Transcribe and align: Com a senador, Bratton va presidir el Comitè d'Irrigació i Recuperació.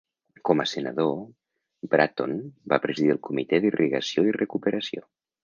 Com 0.49 0.61
a 0.61 0.63
senador, 0.69 1.11
Bratton 1.91 2.33
va 2.73 2.81
presidir 2.87 3.13
el 3.17 3.21
Comitè 3.29 3.61
d'Irrigació 3.67 4.27
i 4.33 4.37
Recuperació. 4.41 5.07